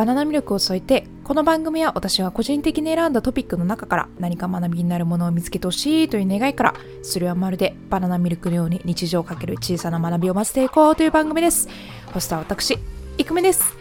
[0.00, 11.68] バナナミルクを添えてこの番組は私が個人的に選んだトピックの中から何か学びになるものを見つけてほしいという願いからそれはまるでバナナミルクのように日常をかける小さな学びを待っていこうという番組です。
[12.14, 12.78] ホストは私
[13.18, 13.74] いくめです。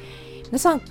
[0.47, 0.81] 皆さん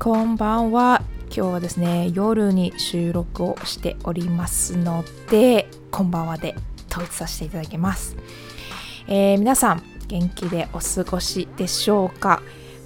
[0.00, 1.00] こんばんは。
[1.26, 6.56] 今日はですね夜に収録をしておりますのでこんばんはで
[6.90, 8.16] 統一させていただきます、
[9.06, 12.42] えー、皆さん元気でお過ごしでしょうか？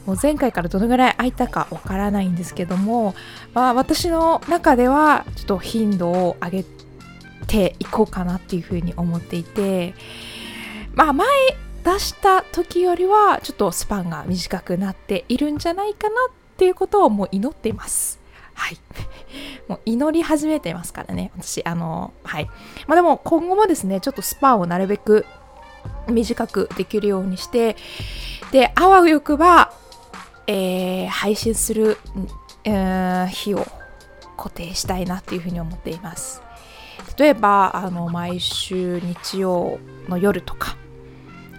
[0.06, 3.14] もう前回からどのぐらい空いたかわからないんですけども、
[3.52, 6.64] まあ、私の中ではちょっと頻度を上げ
[7.46, 9.94] ていこうかなっていうふうに思っていて
[10.94, 11.28] まあ前
[11.84, 18.18] 出した時よりはちょっとスパンが短くなっているんじゃないかなっていうことをもう祈っています。
[18.54, 18.78] はい。
[19.68, 22.50] もう祈り始めてますからね、私、あの、はい。
[22.88, 25.26] まあでも今後もですね、ちょっとスパンをなるべく
[26.08, 27.76] 短くできるようにして、
[28.50, 29.72] で、あわよくば、
[30.46, 31.98] えー、配信する、
[32.64, 33.66] えー、日を
[34.36, 36.42] 固定したいなっていうふうに思っています。
[37.18, 40.76] 例えば、あの、毎週日曜の夜とか、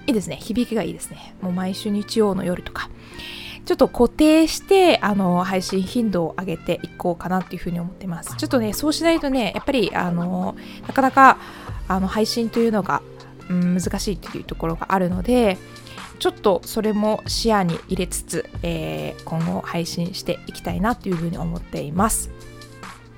[0.06, 0.38] いいですね。
[0.38, 1.36] 響きがいいですね。
[1.42, 2.90] もう毎週日曜の夜とか、
[3.66, 8.36] ちょっと固定して、あの、配信頻度を上げていこうかなっていうふうに思ってます。
[8.38, 10.56] ちょっとね、そうしないとね、やっぱり、あの、
[10.88, 11.38] なかなか、
[11.90, 13.02] あの、配信というのが、
[13.50, 15.58] うん、難しいっていうところがあるので、
[16.20, 22.30] ちょっとそれも視野に入れつつ、えー、今後配信していきたいなというふうに思っています。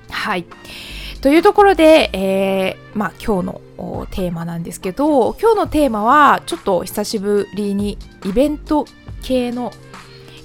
[0.09, 0.45] はい。
[1.21, 3.61] というところで、えー、まあ今日の
[4.11, 8.85] テーマなんですけど、今日のテーマはちょっと久しぶりにイベント
[9.21, 9.71] 系の、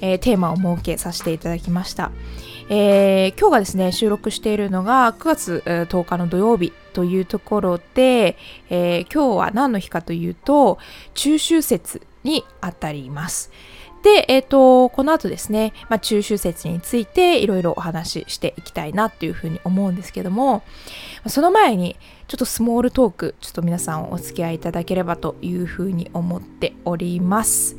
[0.00, 2.10] えー、テーマを設けさせていただきました。
[2.70, 8.38] えー、今日がですね、収録しているのが9月10日の土曜日というところで、
[8.70, 10.78] えー、今日は何の日かというと、
[11.14, 13.50] 中秋節にあたります。
[14.04, 20.62] で、えっ、ー、と、この後ですね、まあ、中秋節についていろいろお話ししていきたいなっていうふうに思うんですけども、
[21.26, 21.96] その前に、
[22.28, 27.76] ちょっとスモールトーク、ちょっと皆さんお付き合いいただければというふうに思っております。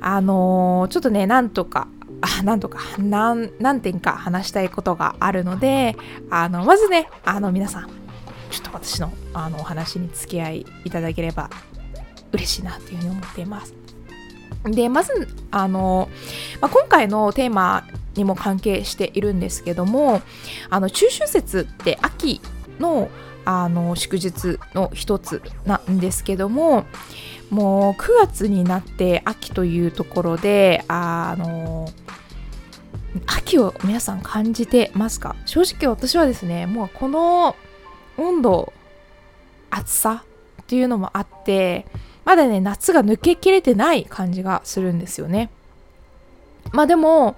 [0.00, 1.88] あのー、ちょっとね、なんとか、
[2.20, 5.96] あなんとか何、何点か話したいことがあるので、
[6.30, 7.90] あの、まずね、あの、皆さん、
[8.50, 11.50] ちょっと私のあのお話に付き合いいただければ
[12.32, 13.74] 嬉しいなというふうに思っています。
[14.64, 16.08] で、まず、あの、
[16.60, 20.22] まあ、今回のテーマにも関係しているんですけども、
[20.68, 22.40] あの、中秋節って秋
[22.78, 23.08] の
[23.46, 26.84] あの祝日の一つなんですけども、
[27.48, 31.90] もう9月になって秋というところで、あの、
[33.26, 35.36] 秋を皆さん感じてますか？
[35.46, 37.56] 正直私はですね、もうこの
[38.18, 38.72] 温度、
[39.70, 40.24] 暑さ
[40.62, 41.86] っていうのもあって、
[42.30, 45.50] まだね、夏が抜けきれてない感じがするんですよね。
[46.70, 47.34] まあでも、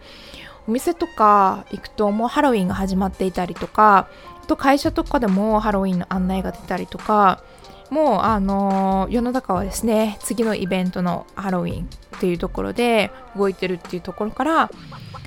[0.68, 4.10] お店とか行くともうハロウィンが始まっていたりとか、
[4.42, 7.42] あと会社とかでもハロウィンの案内が出たりとか、
[7.88, 14.70] もうあの、世の中はですね、次のイベントのハロウィンっていうところで動いてるっていうところから、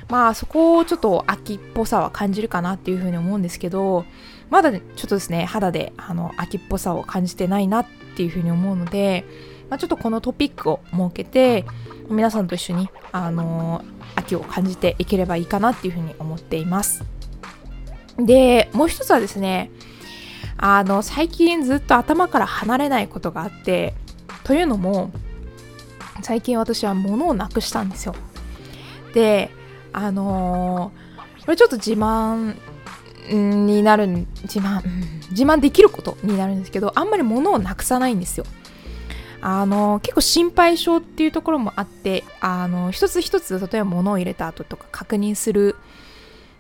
[0.10, 4.06] まあそこをちょっと秋っぽさは感じるかなっていうふうに思うんですけど、
[4.52, 9.26] まだちょっとですね、肌であの秋っぽさを感じてないなっていうふうに思うので、
[9.70, 11.66] まあ、ちょっとこのトピックを設けて
[12.10, 17.04] 皆さんと一緒に、あのー、秋を感じていければいいかなっていうふうに思っています。
[18.18, 19.72] でもう一つはですね
[20.58, 23.94] あの最近ずっと頭から離れないことがあって
[24.46, 25.12] というのも
[26.22, 28.16] 最近私は物をなくしたんですよ。
[29.14, 29.52] で
[29.92, 32.56] あのー、これちょっと自慢
[33.30, 34.82] になる自慢、
[35.32, 38.46] 自慢できることになるんですけどあんまり物をなくさないんですよ。
[39.48, 45.76] あの結構心配性っていうところもあってあの一つ一つ例えば物を入れた後とか確認する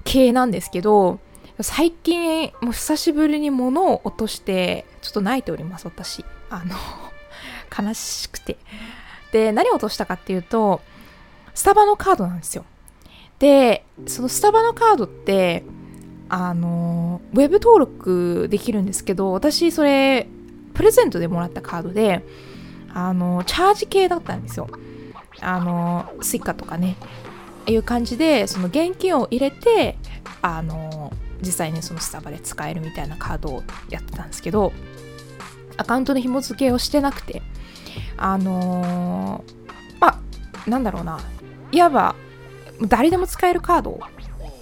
[0.04, 1.20] 系なんですけど
[1.62, 6.24] 最近もう久しぶりに物を落としてちょっと泣いております私。
[6.52, 6.76] あの
[7.88, 8.58] 悲しくて。
[9.32, 10.82] で何を落としたかっていうと
[11.56, 12.66] スタバのカードなんですよ。
[13.40, 15.64] でそのスタバのカードって
[16.30, 20.28] あのウェブ登録できるんですけど私それ
[20.76, 22.24] プレゼントでもらったカードで
[22.96, 24.68] あのチャージ系だったんですよ。
[25.42, 26.96] あのスイカとかね。
[27.68, 29.98] いう感じでその現金を入れて
[30.44, 31.12] あの
[31.42, 34.72] 実際にそのスタバで使えるみたいなカードをやってたんですけど
[35.78, 37.42] アカウントの紐付けをしてなくて
[38.18, 39.44] あの
[40.00, 40.22] ま
[40.66, 41.20] あなんだろうな。
[41.72, 42.16] いわば
[42.82, 44.00] 誰でも使えるカード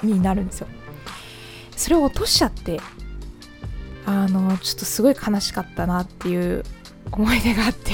[0.01, 0.67] になるんですよ。
[1.75, 2.79] それを落としちゃって
[4.05, 6.63] あのちょっとすごい悲しかったなっていう
[7.11, 7.91] 思い出があって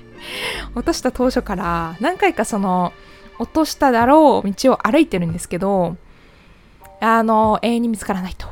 [0.74, 2.92] 落とした当初から何回かその
[3.38, 5.96] 落としただろう道を歩いてるんですけど、
[7.00, 8.46] あの、永遠に見つからないと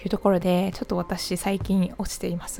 [0.00, 2.58] いうところで、ちょっと私最近落ちています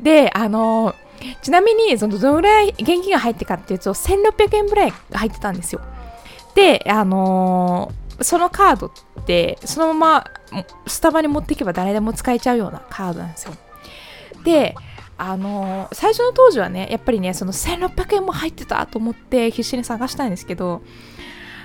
[0.00, 0.24] で。
[0.24, 0.94] で、あの、
[1.42, 5.80] ちなみに、その、どのぐらい現金が入ってかっていうと、1600円ぐらい入ってたんですよ。
[6.54, 7.90] で、あの
[8.20, 13.54] そのカードってそのままスタバに持っていけば誰でも使えちゃうようなカードなんですよ。
[14.44, 14.74] で
[15.16, 20.82] あの最初の当時はねやっぱりねその1600円も入ってたと思って必死に探したんですけど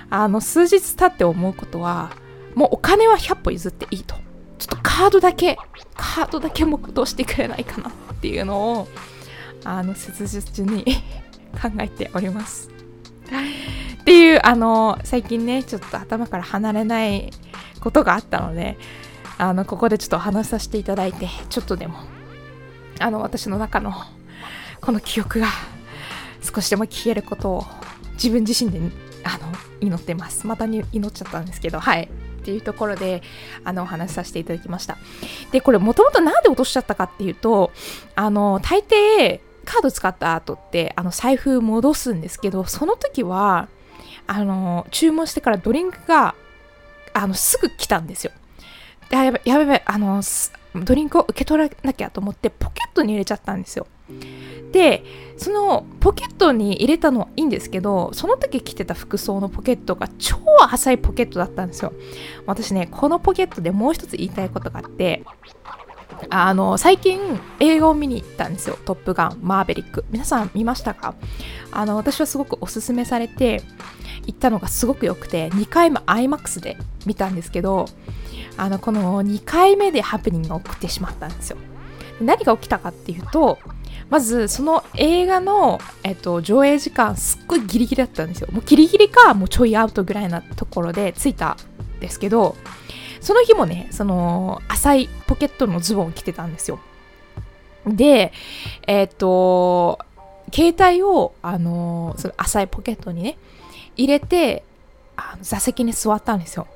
[0.08, 2.12] あの数日経って思うことは
[2.54, 4.14] もうお金は100歩譲っていいと。
[4.58, 5.56] ちょっとカードだけ
[5.96, 8.88] カードだけ黙祷してくれないかなっていうのを
[9.64, 10.84] あの切実に
[11.60, 12.68] 考えております。
[14.00, 17.30] っていうあの最近ねちょっと頭から離れない
[17.80, 18.76] ことがあったので
[19.38, 22.00] あのここでちょっと話させていただいてちょっとでも
[23.00, 23.92] あの私の中の
[24.80, 25.48] この記憶が
[26.42, 27.64] 少しでも消えることを
[28.14, 28.80] 自分自身で
[29.24, 30.46] あの祈ってます。
[30.46, 32.04] またに祈っちゃったんですけどはい。
[32.40, 33.22] っていうところで
[33.64, 34.96] あのお話しさせていただきました。
[35.52, 37.70] でこれもともと何で落としちゃったかっていうと
[38.14, 43.68] あの大抵カード使った後ってあの財布戻すんですけどその時は
[44.26, 46.34] あの注文してからドリンクが
[47.12, 48.32] あのすぐ来たんですよ。
[49.10, 50.22] でやべやべやべあの
[50.74, 53.86] ドリンクを受け取らなきゃと思ってポケットに入れちゃったんですよ。
[54.72, 55.04] で
[55.36, 60.36] そのポケットに入れたのはいいんですけどその時着てた服装のポケットが超
[60.70, 61.92] 浅いポケットだったんですよ。
[62.46, 65.24] 私ねこのポケットでもう一つ言いたいことがあって
[66.28, 67.18] あの最近
[67.60, 71.14] 映画を見に行ったんですよ「トップガンマーベリック」皆さん見ましたか？
[71.72, 73.62] あの私はすごくおすすめされて
[74.26, 76.76] 行ったのがすごく良くて2回目 IMAX で
[77.06, 77.86] 見たんですけど
[78.56, 81.56] あのこの2回目でハプニングが起きてしまったんですよ。
[82.20, 83.58] 何が起きたかっていうと
[84.10, 88.48] まずその映画の、えっと、上映時間すっごいギリギリだったんですよ。
[88.50, 91.56] もうギリギリかもうちょいアウトぐらいなところで着いた
[91.96, 92.56] んですけど
[93.20, 96.80] その日もねその浅いポケットのズボンを着てたんですよ。
[97.86, 98.32] で
[98.86, 99.98] えっと
[100.52, 103.38] 携帯をあのその浅いポケットにね
[103.96, 104.64] 入れて
[105.16, 106.66] あの座席に座ったんですよ。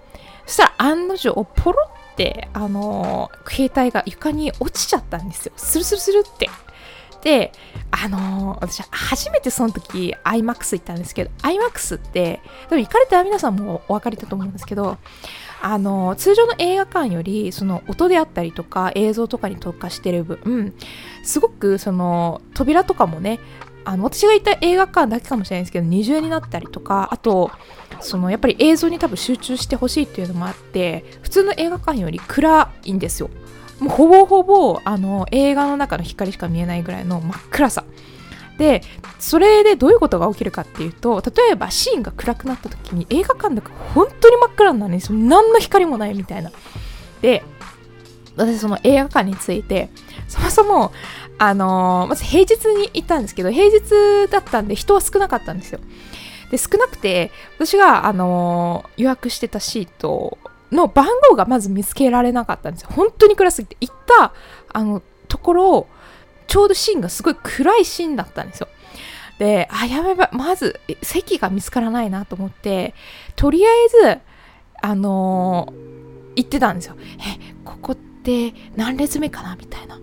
[0.46, 1.78] そしたら案の定ポロ
[2.12, 5.52] ってあの携帯が床に落ちちゃったんですよ。
[5.56, 6.48] スルスルスルって。
[7.24, 7.52] で
[7.90, 14.98] あの私初めてその時 iMAX 行ったんですけど iMAX って多分行かれた皆さんもお分かりだと思うんですけど
[15.62, 20.74] あの通常の映画館よりその音であったりとか映像とかに特化してる分
[21.22, 23.40] すごくその扉とかもね
[23.84, 27.50] あの私が行った映画館だけかもしれないですけど二重になったりとかあと
[28.00, 33.30] そのやっぱり映像に多分集中してほしいっていうのもあって普通の映画館より暗いんですよ。
[33.80, 37.84] もうほぼほぼあの映画の中の光しか見えないぐらいの真っ暗さ。
[38.58, 38.82] で
[39.18, 45.18] それでどういうことが起きるかっていうと例えばシーンが暗くなった時に映画館だから本当に真っ暗なんですよ。
[45.18, 46.52] 何の光もないみたいな。
[47.20, 47.42] で
[48.36, 49.90] 私その映画館について
[50.28, 50.92] そもそも
[51.38, 55.80] あのー、まず平日に行ったんですけど平日だったんで人は少なかったんですよ。
[56.50, 60.38] で少なくて私が、あのー、予約してたシート
[60.70, 62.90] の番号がまず見つけられなかったんですよ。
[62.92, 63.76] 本当に暗すぎて。
[63.80, 64.32] 行った
[64.72, 65.86] あのところ
[66.46, 68.68] ちょうどシーンがすごい暗いシーンだったんですよ。
[69.38, 72.94] であやばいやばまず席が見つからないなと思って
[73.34, 74.20] とりあえず
[74.80, 76.96] あのー、行ってたんですよ。
[77.18, 79.98] えここって何列目かなみたいな。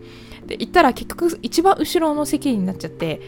[0.51, 3.21] で行ったら結局一番後ろの席になっちゃって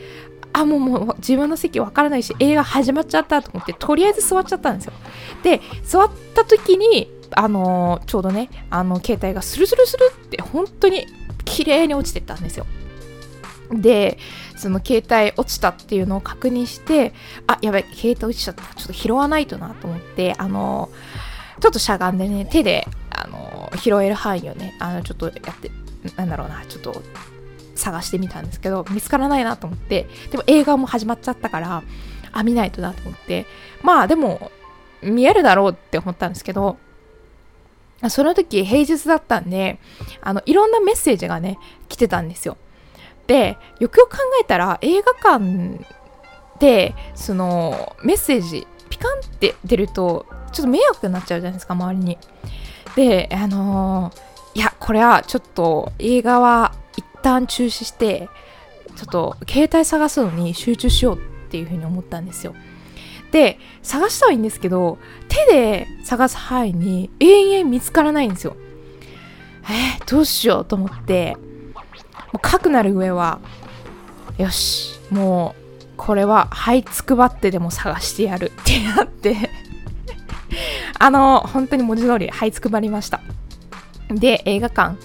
[0.51, 4.93] あもうもう自分の席わからないし映画始まっちゃったと思ってとりあえず座っちゃったんですよ。
[5.41, 11.07] で座った時にあの、ちょうどねあの携帯がスルスルスルって本当に
[11.45, 12.65] 綺麗に落ちてったんですよ。
[13.71, 14.19] で
[14.55, 17.13] その携帯落ちたっていうのを確認して
[17.47, 18.63] あやばい携帯落ちちゃった。
[18.75, 20.89] ちょっと拾わないとなと思ってあの、
[21.61, 25.71] ちょっとしゃがんでね手であの、拾える範囲をねあのちょっとやって
[26.15, 27.01] なんだろうなちょっと
[27.75, 31.83] 探してみたんですけど見つからないなと思ってでも映画も始まっちゃったから
[32.31, 33.45] あ見ないとなと思って
[33.81, 34.51] まあでも
[35.01, 36.77] 見えるだろうって思ったんですけど
[38.09, 39.79] その時平日だったんで
[40.21, 41.57] あのいろんなメッセージがね
[41.87, 42.57] 来てたんですよ。
[43.27, 45.85] でよくよく考えたら映画館
[46.59, 52.17] でそのメッセージピカンって出るとちょっと迷惑になっちゃうじゃないですか周りに。
[52.95, 58.29] であのー、いやこれはちょっと映画は一旦中止して
[58.95, 61.19] ちょっと携帯探すのに集中しようっ
[61.49, 62.53] ていうふうに思ったんですよ。
[63.31, 67.25] で探したはいいんですけど手で探す範囲に永
[67.57, 68.55] 遠見つからないんですよ。
[69.63, 71.35] えー、どうしようと思って。
[72.31, 73.39] もうかくなる上は
[74.37, 79.49] よしもうこれは這いつくばってでも探してやるってなって。
[80.99, 83.21] あの本当に文字通り這いつくばりました。
[84.15, 84.97] で映画館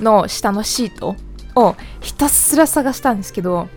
[0.00, 1.16] の下のシート
[1.54, 3.68] をひたすら探したんですけど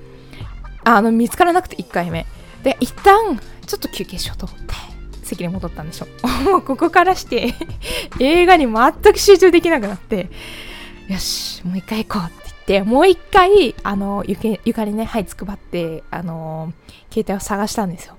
[0.83, 2.25] あの見つからなくて1回目。
[2.63, 4.73] で一旦ちょっと休憩しようと思って
[5.23, 6.07] 席に戻ったんでしょ
[6.43, 7.55] もうここからして
[8.19, 10.29] 映画に全く集中できなくなって
[11.07, 16.73] よしもう一回行こうって言ってもう一回あの床にねはいつくばってあの
[17.11, 18.15] 携帯を探したんですよ。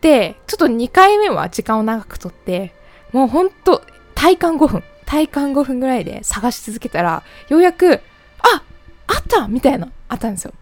[0.00, 2.74] でちょっと2回目は時間を長くとって
[3.12, 3.82] もうほんと
[4.14, 4.82] 体感5分。
[5.06, 8.00] 体感5分ぐらいで探し続けたらようやく
[8.38, 8.62] あ
[9.06, 10.52] あったみたいなあったんですよ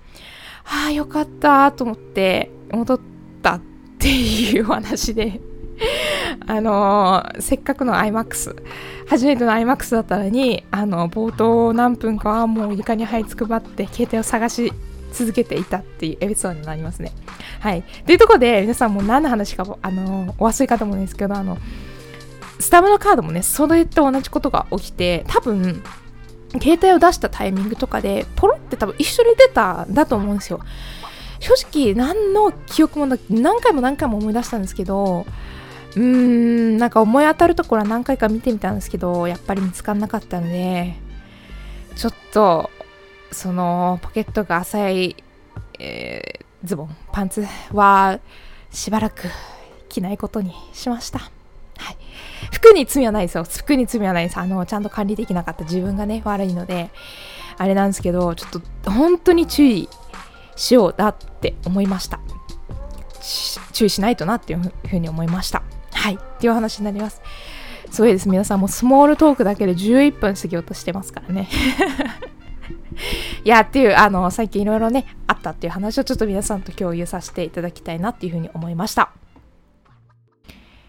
[0.65, 3.01] ああよかったと思って戻っ
[3.43, 3.61] たっ
[3.99, 5.41] ていう話で
[6.47, 8.57] あのー、せっかくの iMAX
[9.09, 14.73] 初めての iMAX だったのにあの冒頭何分かはもう床に這いつくばって携帯を探し
[15.13, 17.13] 続けていたっていうエピソードになりますね。
[17.61, 17.83] はい。
[18.07, 21.59] というところで皆さんも何の話かあのお忘れかと思うんですけどあの
[22.63, 25.83] スタムのカードもねそれと同じことが起きて多分
[26.53, 30.61] 携帯を出したタイミングとかでポロって多分一緒に出たんだと思うんですよ。
[31.41, 35.27] 正直何の記憶もなく何回も何回も思い出したんですけど
[35.97, 40.95] うーんなんか思い当たるところは何回か見てみたんですけどやっぱり見つからなかったので
[41.97, 42.71] ちょっと
[43.33, 45.17] そのポケットが浅い、
[45.81, 48.21] えー、ズボンパンツは
[48.71, 49.25] しばらく
[49.89, 51.42] 着ないことにしました。
[52.53, 53.45] 服に罪はないですよ。
[53.45, 54.39] 服に罪はないです。
[54.39, 56.91] あの、ちゃんと管理できなかった自分がね、悪いので、
[57.59, 59.89] あれなんですけど、ちょっと本当に注意
[60.55, 62.21] しようだって思いました。
[63.73, 65.63] 注意しないとなっていうふうに思いました。
[65.93, 66.15] はい。
[66.15, 67.23] っていう話になります。
[67.91, 68.29] すごいです。
[68.29, 71.49] 皆さんもスモールトークだけで11分過ぎようとしてますからね。
[73.45, 79.11] いや、っていう、あの、最近いろいろね、あったっていう話をちょっと皆さんと共有させていただきたいなっていうふうに思いました。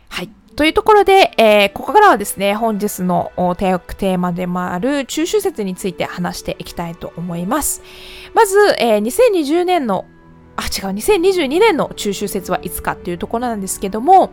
[0.09, 0.29] はい。
[0.55, 7.81] というところで、えー、ここからはですね、本日のテーマでもある中秋節について話していきたいと思います。
[8.33, 10.05] まず、えー、2020年の
[10.55, 14.31] あ、違う、2022年の中秋節はいつかっていうところなんですけども、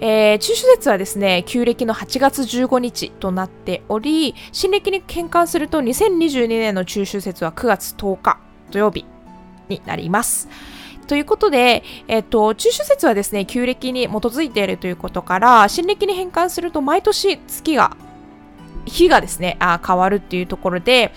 [0.00, 8.40] えー、中秋節はですね、旧暦の8月15日となっており、新暦に変換すると2022年の中秋節は9月10日
[8.70, 9.04] 土曜日
[9.68, 10.48] になります。
[11.12, 17.94] ということで、えっと、中秋節はですね、旧暦に基づいているということから、新暦に変換すると毎年月が、
[18.86, 21.12] 日がですね、あ変わるっていうところで、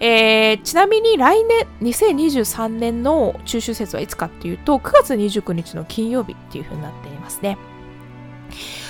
[0.00, 7.58] えー、ちなみに来年、2023年の中秋節はいつかっていうと、9月29日の金曜日っていう風になっていますね。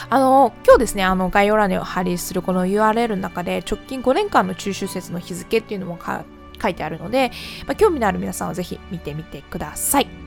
[0.09, 5.99] あの、今日ですね、あの、概要欄に貼りするこの URL の中で、直近5年間の中秋節の日付っていうのも
[6.59, 7.33] 書いてあるので、
[7.67, 10.18] まあ、興味のある皆さんはぜひ見てみてください。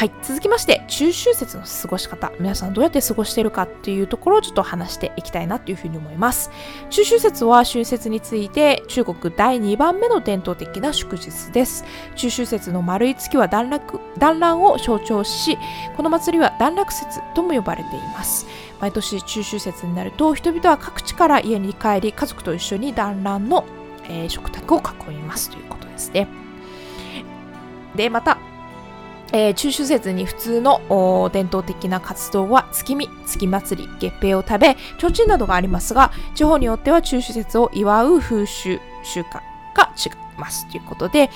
[0.00, 6.50] はい、続きまして、中秋節の過ごし方、皆さんどうやって過ごしてるかっていうところをちょっと話していきたいなというふうに思います。
[6.88, 11.84] 中秋節は春節について中国第2番目の伝統的な祝日です。
[12.16, 15.58] 中秋節の丸い月は団落団らんを象徴し、
[15.98, 18.46] この祭りは団落節とも呼ばれています。
[18.80, 23.66] 毎年中秋節になると人々は各地から家に帰り家族と一緒に団らんの、
[24.04, 26.26] えー、食卓を囲みますということですね。
[27.94, 28.38] で、また、
[29.32, 39.40] えー、中秋節に普通の伝統的な活動は月見、月祭り、月餅を食べ、提灯などがありますが、地方によっては中秋節を祝う風習、習慣
[39.74, 41.28] が違いますということで、例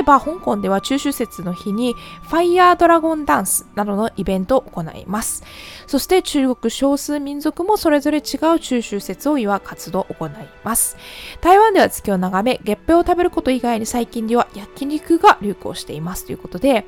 [0.00, 5.42] えば香港では中秋節の日にファイヤードラゴンダンスなどのイベントを行います。
[5.86, 10.30] そして中国少数民族もそれぞれ違う中秋節を祝う活動を行い
[10.62, 10.96] ます。
[11.40, 16.86] 台湾では月を眺め、月餅を食べること以外に最近では焼肉が流行していますということで、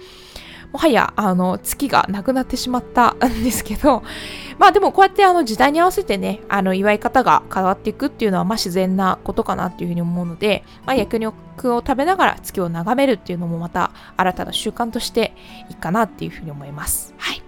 [0.76, 4.02] もはやあの月がなくなってしまったんですけど、
[4.60, 15.34] まあでもこうやってあの時代に合わせてね、あの祝い方が変わっていくっていうのはまあ自然なことかなっていうふうに思うので、まあ、焼肉を食べながら月を眺めるっていうのもまた新たな習慣として
[15.70, 17.14] いいかなっていうふうに思います。
[17.16, 17.42] はい。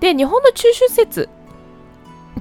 [0.00, 1.28] で、日本の中秋節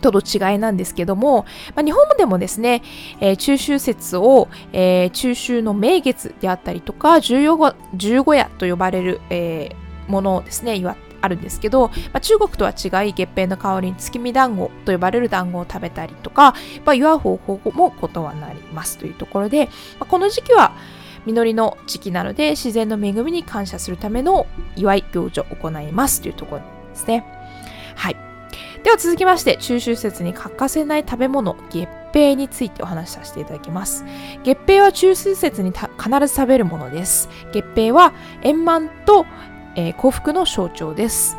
[0.01, 2.81] との違いなんですけども、まあ、日本でもですね、
[3.19, 10.81] えー、中秋節を、えー、中秋の名月であったりとか、十五夜と呼ばれる、えーものですね、
[11.21, 16.53] あるんですけど、まあ、中国とは違い月餅の代わりに月見団子と呼ばれる団子を食べたりとか、
[16.85, 19.71] まあ、祝う方法も異なりますというところで、ま
[20.01, 20.73] あ、この時期は
[21.25, 24.45] 実りの時期なので自然の恵みに感謝するための
[24.75, 27.25] 祝い行事を行いますというところですね。
[27.95, 28.15] はい。
[28.83, 34.05] では続きまして、中秋節に欠かせない食べ物、月餅についてお話しさせていただきます。
[34.43, 37.27] 月餅は中秋節に必ず食べるものです。
[37.51, 39.25] 月餅は円満と
[39.75, 41.37] えー、幸福の象徴です。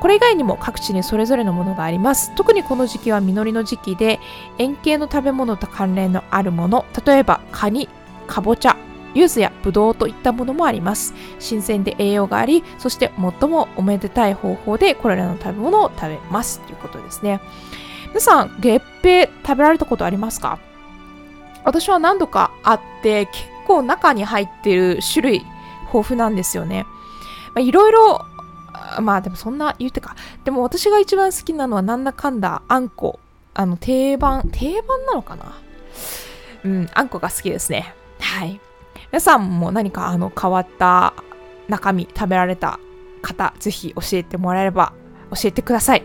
[0.00, 2.34] これ以外にも各地にそれぞれのものがあります。
[2.34, 4.18] 特にこの時期は実りの時期で
[4.58, 7.88] 円形の食べ物と関連のあるもの例えばカニ
[8.26, 8.76] かぼちゃ
[9.12, 11.14] 柚子やブドウといったものもあります。
[11.38, 17.40] 新鮮で栄養がありそして最もおめでたい方法でこれらの食べ物を食べますということですね。
[18.08, 20.58] 皆さん月餅食べられたことありますか？
[21.64, 25.46] 私は何度かあって結構中に入ってる種類
[25.92, 26.86] 豊富なんですよね。
[27.58, 28.24] いろいろ
[29.00, 30.16] まあでもそんな言うてか。
[30.44, 33.20] でも私が一番好きなのはなんだかんだあんこ。
[33.54, 34.48] あの定番。
[34.52, 35.60] 定番なのかな？
[36.64, 37.94] うんあんこが好きですね。
[38.20, 38.60] はい。
[39.12, 41.14] 皆さんも何かあの変わった
[41.68, 42.78] 中身食べられた
[43.22, 44.92] 方ぜひ教えてもらえれば
[45.30, 46.04] 教えてください。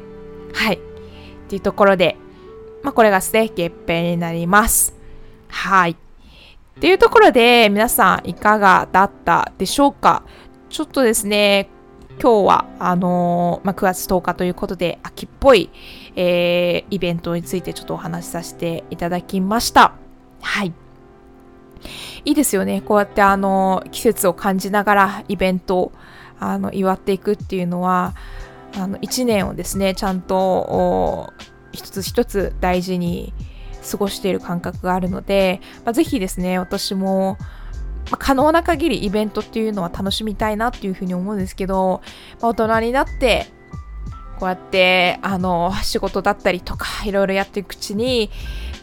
[0.53, 0.75] はい。
[0.75, 0.79] っ
[1.47, 2.17] ていうところで
[2.83, 4.95] まあこれがですね月餅になります。
[5.47, 5.91] はい。
[5.91, 5.95] っ
[6.79, 10.23] ていうところで皆さんいかがだったでしょうか？
[10.69, 11.69] ちょっとですね
[12.21, 15.69] 今日はあのー、まあ、9月10日ということで秋っぽい、
[16.15, 19.93] えー、イベントについてちょっとお話しさせていただきました。
[20.41, 20.73] はい。
[22.23, 22.81] いいですよね。
[22.81, 25.91] こうやってあの季節を感じながらイベントを
[26.39, 28.15] あの祝っていくっていうのは
[28.77, 31.33] あの1年をですねちゃんと
[31.73, 33.33] 一つ一つ大事に
[33.89, 37.37] 過ごしている感覚があるので、まあ、ぜひですね私も
[38.11, 42.01] まあ、可能な限りイベントっていうのは楽しみたいなっていうふうに思うんですけど、
[42.41, 43.47] まあ、大人になって
[44.39, 48.29] こうやってあの仕事だったりとかいろいろやっていくうちに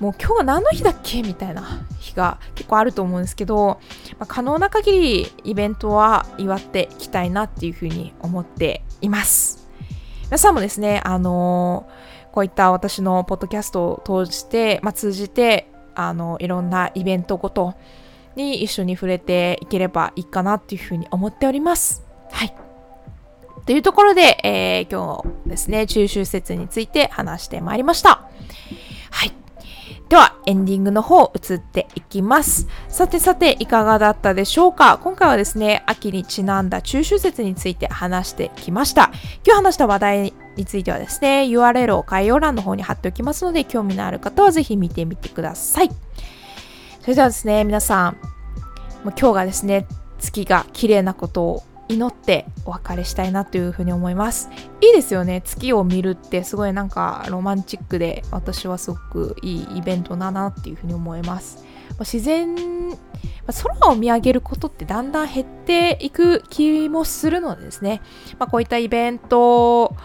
[0.00, 1.22] もう今日は何の日だっけ？
[1.22, 3.78] みたいな日が結構あると思うんですけど、
[4.18, 9.68] まあ、可能な限りイベントは祝っていきたいなっていうふうに思っています。
[10.24, 11.86] 皆さんもですねあの
[12.32, 17.74] こういった私のポッドキャストを通じて、まあ、通じてあのいろんなイベントごと
[18.36, 22.54] に一緒に触れていければいいかなっていうふうに思っておりますはい
[23.66, 28.28] というところで、えー、今日ですね、中秋節について話してまいりました。
[29.10, 29.32] はい。
[30.08, 32.66] では、エンディングの方、移っていきます。
[32.88, 34.98] さてさて、いかがだったでしょうか？
[34.98, 39.12] 今回はですね、秋にちなんだ中秋節について話してきました。
[39.46, 45.90] 今日話した話題についてはですね、URL を概要欄の方に貼っておきますので、興味のある方はぜひ見てみてください。
[47.02, 48.12] それではですね、皆さん、
[49.02, 49.88] もう今日がですね、
[50.20, 54.48] 月が綺麗なことを祈ってお別れしたいなというふうに思います。
[54.80, 55.40] いいですよね。
[55.44, 61.64] 月を見るってすごいなんかロマンチックで私はすごくいいイベントだなっていうふうに思います。
[61.98, 62.54] 自然
[63.48, 68.00] 空を見上げることってだんだん減っていく気もするのでですね、
[68.38, 69.96] まあ、こういったイベント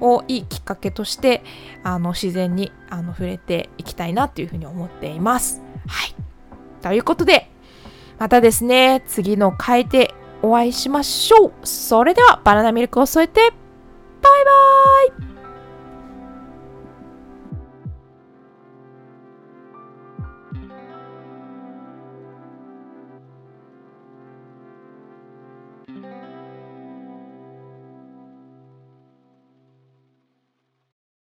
[0.00, 1.42] をいいきっかけとして
[1.82, 5.60] あの自然にあの触れていきたいなというふうに思っています。
[5.86, 6.14] はい。
[6.82, 7.50] ということで、
[8.18, 11.52] またですね、次の回でお会いしましょう。
[11.66, 14.44] それではバナナミルクを添えて、バイ
[15.10, 15.29] バーイ